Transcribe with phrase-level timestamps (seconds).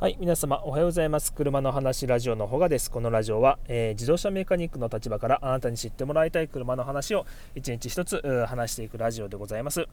[0.00, 1.32] はい、皆様おはようございます。
[1.32, 2.88] 車の話ラジオのほがです。
[2.88, 7.26] このラジオは、えー、自動車メカニックの立場からあなたに知ってもらいたい車の話を
[7.56, 9.86] 一日一つ話していくラジオでございます。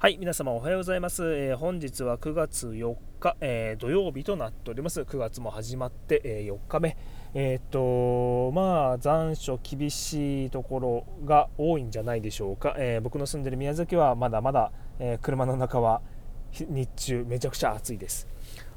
[0.00, 1.22] はい、皆様おはようございます。
[1.36, 5.02] えー、本日は9月4日、えー、土曜日となっております。
[5.02, 6.96] 9月も始まって、え4日目。
[7.34, 12.74] えっと、まあ、残暑厳しいところが多いんじゃないでしょうか。
[12.76, 16.02] え僕の住んでる宮崎はまだまだ、え車の中は
[16.50, 18.33] 日中めちゃくちゃ暑いです。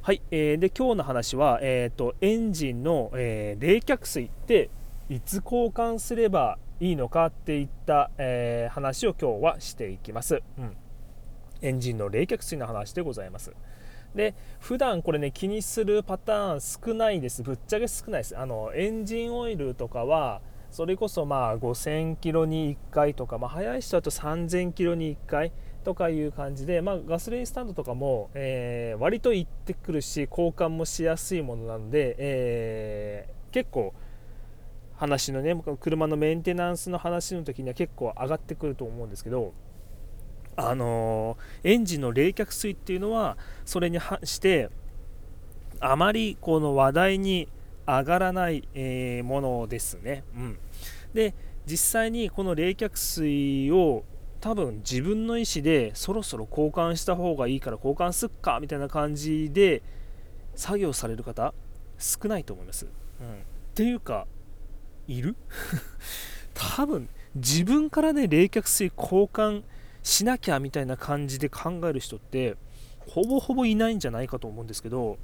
[0.07, 4.69] はい、えー、で今日の話は、えーと、エンジンの、えー、冷却水って
[5.09, 10.77] いつ交換すればいいのかっていった、えー、話を今日はしていきます、うん、
[11.61, 13.51] エンジンの冷却水の話でございます。
[14.15, 17.43] で普段これね気にするパターン少ないです。
[17.43, 18.37] ぶっちゃけ少ないです。
[18.37, 20.39] あのエンジンオイルとかは
[20.71, 25.51] それこそまあ5000キロに1回とか、まあ、早い人だと3000キロに1回
[25.87, 33.93] とかいう感じで、まあ、ガソリンスタンドとかも、えー、割と行ってくるし交換もしやすいものなので、えー、結構
[34.97, 39.53] 話のね車のメンテナンスの話の時には結構上がってくると思うんですけど
[40.57, 44.69] あのー、エンジンの冷却水っていうのはそれに反して
[45.79, 47.47] あまりこの話題に
[47.87, 50.25] 上がらない、え、ものですね。
[50.35, 50.59] うん、
[51.13, 51.33] で
[51.65, 54.03] 実際にこの冷却水を
[54.47, 59.83] 多分自分の意思でそろそろ交換した方がいいから交換すっかみたいな感じで
[60.55, 61.53] 作業される方
[61.99, 62.85] 少ないと思います。
[62.85, 62.91] うん、っ
[63.75, 64.25] ていうか
[65.05, 65.35] いる？
[66.55, 69.63] 多分自分からね冷却水交換
[70.01, 72.55] しなきゃみたいな感じで考える人って
[72.99, 75.17] ほぼほぼいないんじゃないかと思うんですけど。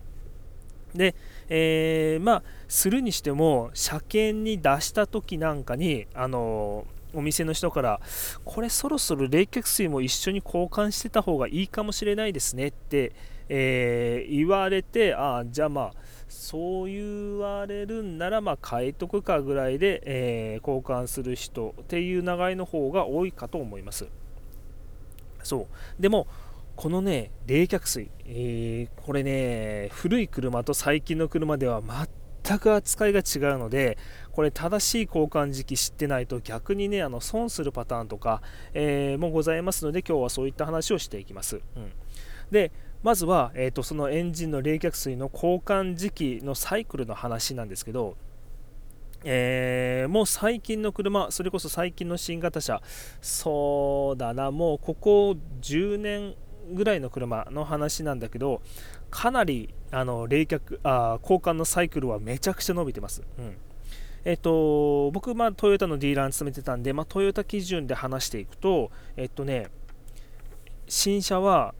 [0.93, 1.15] で、
[1.47, 8.01] えー、まあするにしても車検に出した時なんかにあのーお店の人から
[8.43, 13.13] これそろそろ冷却水も一緒に交換してた方がいいかもしれないですねって、
[13.49, 15.93] えー、言われてああじゃあまあ
[16.27, 24.07] そう言われるんならまあ変えとくかぐらいで、えー、交換する人っていう流れの方が多いかと思います。
[25.43, 25.67] そ
[25.99, 26.01] う。
[26.01, 26.27] でも
[26.75, 31.81] このね冷却水、えー、これね古い車と最近の車では
[32.43, 33.97] 全く扱いが違うので
[34.33, 38.41] これ正しい交換時期知ってないと逆にねあの損するパターンとか、
[38.73, 41.61] えー、もございますので今日はそういった話をしていきます。
[41.75, 41.91] うん、
[42.51, 42.71] で
[43.03, 48.15] まずは、えーと、そのエンジンの冷却水の交換時期のサイクルの話なんですけど、
[49.25, 52.81] えー、もう最近の車、それこそ最近の新型車、
[53.21, 56.35] そうだな、もうここ10年
[56.73, 58.61] ぐらいの車の話なんだけど、
[59.11, 63.21] かなりあの冷却あ交換のサイクルはめちゃくちゃ伸びてます。
[63.37, 63.57] うん
[64.25, 69.67] えっと、僕、まあ、トヨタのディーラーに勤めてたんで、まあ、トヨタ基準で話していくと、えっとね、
[70.87, 71.75] 新車は、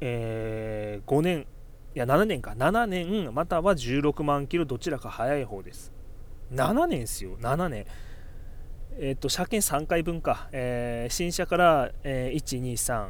[0.00, 1.46] えー、5年、
[1.94, 5.92] いや7年か、7年、または16万キロ、どちらか早い方です。
[6.52, 7.86] 7年ですよ、7年。
[8.98, 13.08] えっと、車検3回分か、えー、新車から、えー、1、2、3、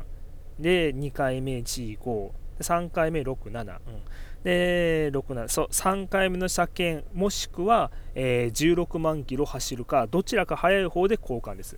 [0.58, 4.02] で、2回目、1、5、3回目67、うん、
[4.46, 11.76] で67そう3回目の車検もしくは、えー、16万キロ走るかどちらか速い方で交換です。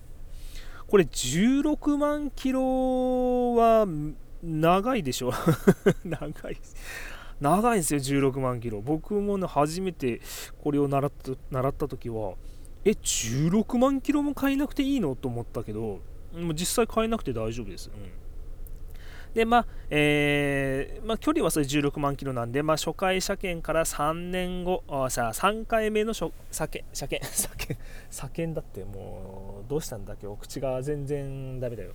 [0.87, 3.87] これ16万キロは
[4.43, 5.31] 長いでしょ？
[6.05, 6.57] 長い。
[7.41, 8.81] 長いんですよ16万キロ。
[8.81, 10.21] 僕もね初めて
[10.61, 12.35] これを習った習った時は
[12.85, 15.15] え16万キロも買えなくていいの？
[15.15, 18.11] と思ったけどもう実際買えなくて大丈夫です、うん。
[19.33, 26.31] で、まあ、えー、まあ、距離はそれ16万キロなんで、まあ、初回車検から3年後、あさあ3回目の車
[26.67, 27.79] 検、車検、 車検、
[28.09, 31.91] 車検だってもう、どうしたんだ今日、口が全然ダメだよ。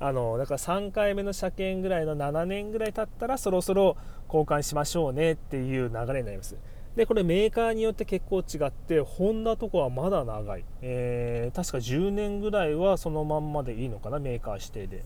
[0.00, 3.96] うん、あのだから3回目の車検ぐらいの7年ぐらい経ったらそろそろ
[4.26, 6.56] 交換しましょうねっていう流れになります。
[6.96, 15.02] でこれメーカーによって結構違ってホンダとかはまだ長い、えー、確か10年ぐらいはそのまんまでいいのかなメーカー指定で、うん、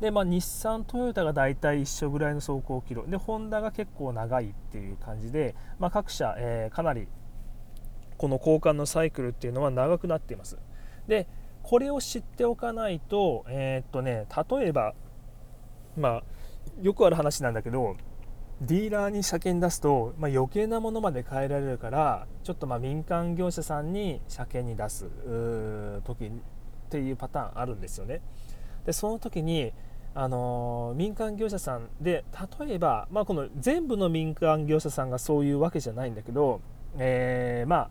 [0.00, 7.06] で、まあ、日産、トヨタが大体一緒ぐらいの走行キロでホンダが結構長いっていう感じで、まあ、各社、えー、かなり
[8.16, 10.58] この交換のサイクルっていうのは長くなっています。
[11.06, 11.26] で
[11.62, 14.94] これを知っておかないと,、えー、っとね、例えば、
[15.96, 16.22] まあ、
[16.80, 17.96] よくある話なんだけど
[18.62, 25.10] ディーラーに車検出すと、まあ、余計なものまで変えられるからちょっとま民間業者さんに車検に出す
[26.04, 26.30] 時っ
[26.88, 28.20] ていうパターンあるんですよね。
[28.84, 29.72] でその時に
[30.20, 32.26] あの民間業者さんで
[32.60, 36.60] 例えば、まあ、この全部の民間業者さんがそういうわけじゃないんだけど、
[36.98, 37.90] えー、まあ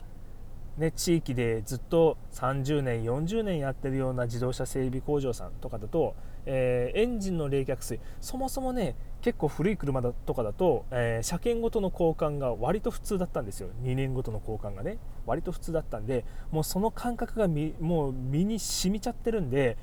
[0.77, 6.15] ね、地域でずっと30年40年やってるような自動車整備工場さんとかだと、
[6.45, 13.69] えー、エンジンの冷却水そもそもね結構古い車だとかだと、えー、車検ごとの交換が割と普通だったんですよ。
[13.83, 19.77] 2年ごとの交換がね割と普通だったんでもうその感覚がもう身に染みちゃってるんで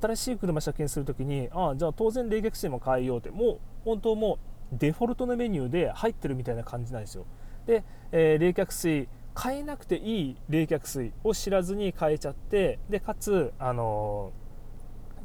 [0.00, 3.30] 新しい車車検するときにああじゃあ当然冷却水も変えようって。
[3.30, 4.38] もう本当も
[4.72, 7.26] うデフォルトのメニューで入ってるみたいな感じなんですよ。
[7.66, 9.08] で、えー、冷却水
[9.40, 14.32] 変えなくていい冷却水を知らずに変えちゃってでかつあの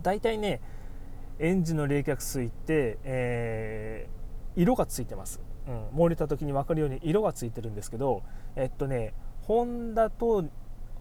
[0.01, 0.61] ー、大体ね
[1.39, 8.23] エンジンの冷却水って、えー、色がついてます、うん、漏れた時に分かるように色がついてるんですけど
[8.55, 10.45] えっとねホンダと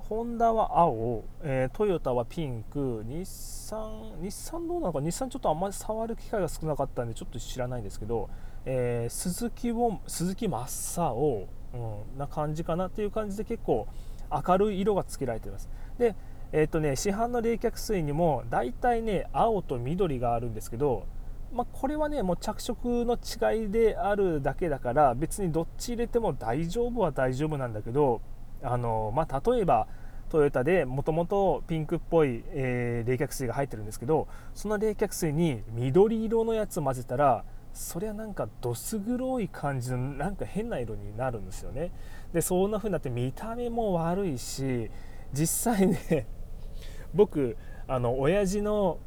[0.08, 8.28] ホンダは青、えー、トヨタはピンク、日産、日産どうなのか、日産ちょっとあんまり触る機会が少なかったんで、ちょっと知らないんですけど、
[8.66, 11.76] えー、鈴木を鈴木真っ青、う
[12.16, 13.86] ん、な感じかなっていう感じで結構
[14.30, 15.70] 明るい色がつけられています。
[15.98, 16.14] で、
[16.52, 21.06] えーとね、市販の冷却水にも大体ね、青と緑があるんですけど、
[21.54, 28.20] まあ、これはねもう着色の違いであるだけだから別にどっち入れても大丈夫は大丈夫なんだけど
[28.64, 29.86] あの、まあ、例えば
[30.28, 41.90] トヨタでもともとピンクっぽい、えー、冷却水が入ってるんですけどその冷却水に緑色のやつを混ぜたらそりゃなんかどす黒い感じのなんか変な色になるんですよね。
[42.32, 44.90] でそんな風になって見た目も悪いし
[45.32, 46.26] 実際ね
[47.14, 47.56] 僕
[47.86, 48.98] あの親父の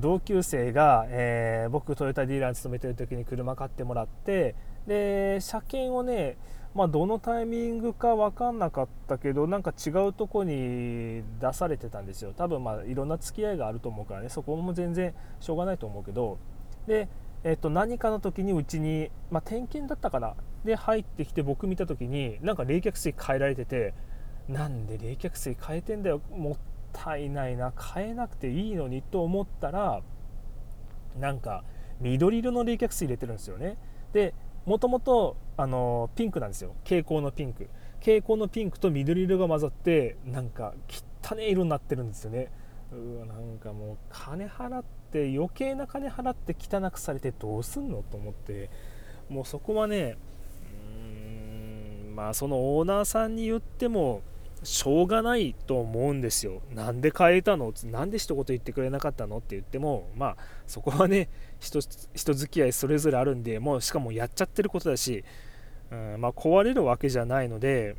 [0.00, 4.54] 同級生が、えー、僕トヨタディーラーに勤めてる時に車買ってもらって
[4.86, 6.36] で車検をね
[6.74, 12.32] まあ、どのタイミングか分かんなかったけどなんか違うとこに出されてたんですよ。
[12.36, 14.28] 多分まあいろんな付き合いがあると思うからね。
[14.28, 16.38] そこも全然しょうがないと思うけど。
[16.86, 17.08] で、
[17.42, 20.34] えっと何かの時にうちに、まあ、点検だったかな。
[20.64, 23.94] で入ってきて僕見た時になんか冷却水変えられてて
[24.48, 26.20] なんで冷却水変えてんだよ。
[26.30, 26.56] もっ
[26.92, 27.72] たいないな。
[27.94, 30.02] 変えなくていいのにと思ったら
[31.18, 31.64] なんか
[32.00, 33.78] 緑色の冷却水入れてるんですよね。
[34.12, 34.34] で
[34.68, 35.36] もともと
[36.14, 36.74] ピンクなんですよ。
[36.84, 37.68] 蛍光のピンク。
[38.00, 40.74] 蛍光のピンクと緑色が混ざってなんか
[41.22, 42.52] 汚ね色になってるんですよね。
[42.92, 48.70] うわなんかもう金払って余計な金払って汚くされてどうすんのと思って。
[49.28, 50.16] もうそこはね
[50.62, 54.22] うーんまあそのオーナーさんに言っても
[54.62, 56.62] しょうがないと思うんですよ。
[56.74, 57.72] なんで変えたの？
[57.84, 59.38] なんで一言言ってくれなかったの？
[59.38, 61.28] って言っても、まあ、そこはね
[61.60, 61.80] 人、
[62.14, 65.24] 人付き合いそれぞれあるんで、もうしかもやっちゃってることだし、
[65.90, 67.96] うんまあ、壊れるわけじゃないので、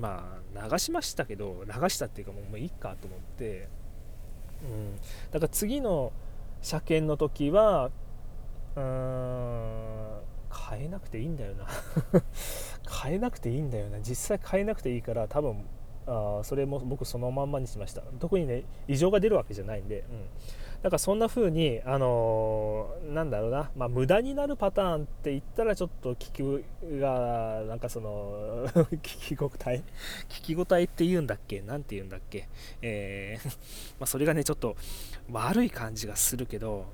[0.00, 3.68] まあ、流しましたけど、流したっていうかもうもういいかと思って、
[4.62, 4.96] うん、
[5.30, 6.12] だから次の
[6.60, 7.90] 車検の時は、
[8.76, 10.20] うーん、
[10.70, 11.66] 変えなくていいんだよな。
[13.02, 13.98] 変えなくていいんだよな。
[14.00, 15.64] 実際変えなくていいから多分
[16.06, 18.02] あそれも僕そのまんまにしました。
[18.18, 20.26] 特にね異常が出るわけじゃないんで、うん、
[20.82, 28.66] だからそんな風にあのー、なんだろうな、まあ、無駄になるパターンって言ったらちょっと聞きがなんかその
[29.02, 29.82] 聞き応え。
[30.28, 31.62] 聞き応えって言うんだっけ？
[31.64, 32.48] 何て言うんだっけ、
[32.80, 33.58] えー、
[34.00, 34.76] ま、それがねちょっと
[35.30, 36.86] 悪い感じがするけど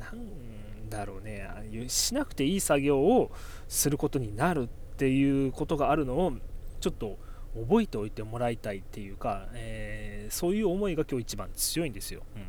[0.00, 1.48] なんだろうね。
[1.88, 3.30] しなくていい作業を
[3.68, 4.66] することになるっ
[4.96, 6.32] ていうことがあるのを
[6.80, 7.18] ちょっと
[7.66, 12.22] 覚えておいてもらいたいっていうか、えー、そういう思いが今日一番強いんですよ。
[12.36, 12.42] うん、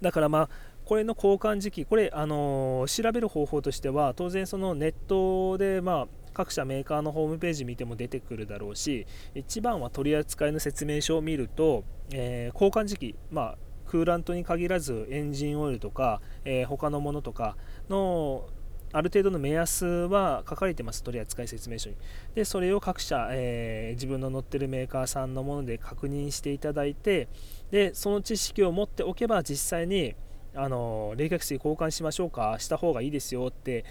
[0.00, 0.48] だからまあ
[0.84, 17.56] これの交換時期、これ、あのー、調べる方法としては、当然、そのネットで、まあ、各社メーカーのホームページ見ても出てくるだろうし、一番は取り扱いの説明書を見ると、えー、交換時期、まあ、クーラントに限らずエンジンオイルとか、えー、他のものとか
[17.88, 18.48] の
[18.94, 21.96] ある程度の目安は書かれてます、取扱説明書に。
[22.36, 27.26] で、それを各社、えー、自分の乗ってるメーカーさんのもので確認していただいて、
[27.72, 30.14] で、その知識を持っておけば、実際に、
[30.54, 33.84] あの冷却水交換しましょうか、した方がいいですよって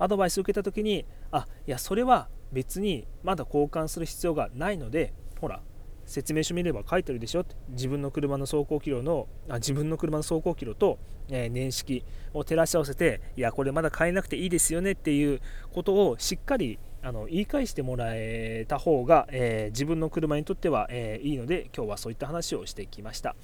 [0.00, 5.60] アドバイスを受けたときに、あいや、それは別にまだ交換する必要がないので、ほら、
[6.08, 7.54] 説明書見れば書いてるでしょって。
[7.68, 10.98] 自分の車の走行キロのあ自分の車の走行キロと、
[11.28, 15.40] えー、年式を照らし合わせていやこれまだ変えなくていいですよねっていう
[15.72, 23.36] ことをしっかりあの言い返してもらえた方が、えー、自分の車にとっては、えー、いいので今日はそういった話をしてきました。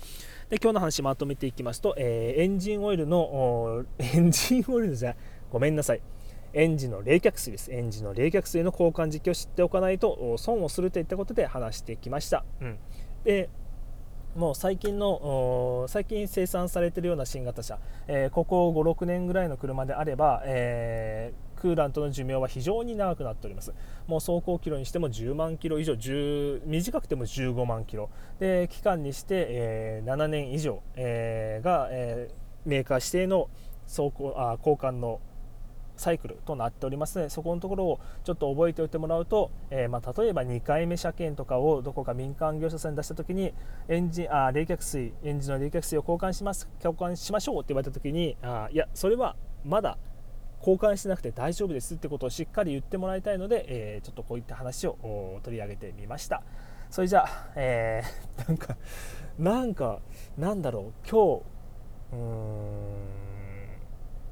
[0.48, 5.14] で今日の話まとめていきますと、えエンジンオイルの エンジンオイルじゃ
[5.50, 6.00] ごめんなさい。
[6.54, 7.72] エンジンの冷却水です。
[7.72, 12.44] エンジンの冷却水の交換時期を知っておかないと損をするといったことで話してきました。
[12.60, 12.78] うん、
[13.24, 13.50] で
[14.36, 23.72] もう最近の最近生産されているような新型車、えー、ここ5、6年ぐらいの車であれば、えー、クーラントの寿命は非常に長くなっております。
[24.06, 25.96] もう走行キロにしても10万キロ以上、
[26.66, 32.28] 短くても15万キロ、で期間にして、えー、7年以上、え、が、え、
[32.64, 33.48] メーカー指定の
[33.86, 35.20] 走行あ交換の
[35.96, 43.52] サイクルとなっておりますのでそこのところをちょっと覚えておいてもらうと、えー、まあ、例えば2回目車検とかをどこか民間業者さんに出した時に
[43.88, 49.98] エンジンあ冷却水エンジンの冷却水を交換します交換しましょうって言われた時にあいやそれはまだ
[50.58, 56.42] 交換してなくて大丈夫ですってことをしっかり言ってもらいたいので、えー、ちょっとこういった話を取り上げてみました。
[56.94, 58.76] それじゃあ、えー、なんか
[59.38, 59.98] なんか
[60.38, 61.42] なんだろう今日
[62.12, 63.13] うーん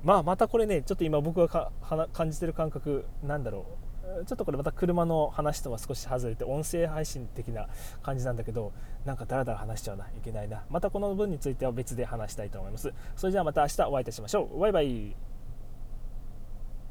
[0.02, 1.72] まあまたこれねちょっと今僕が
[2.12, 4.24] 感じてる感覚なんだろう。
[4.26, 7.68] ちょっとこれまた車の話とは少し外れて音声配信的な
[8.02, 8.72] 感じなんだけど
[9.06, 10.64] なんかダラダラ話しちゃうないけないな。
[10.68, 12.92] またこの分については別で話したいと思います。
[13.16, 14.58] それじゃあまた明日お会いいたしましょう。
[14.58, 15.16] バイバイ。